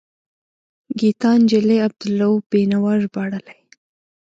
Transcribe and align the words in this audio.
ګیتا 0.99 1.31
نجلي 1.41 1.77
عبدالرؤف 1.85 2.39
بینوا 2.51 2.93
ژباړلی. 3.03 3.59